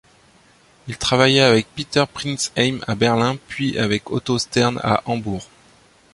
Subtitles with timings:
[0.87, 5.45] Il travailla avec Peter Pringsheim à Berlin puis avec Otto Stern à Hambourg.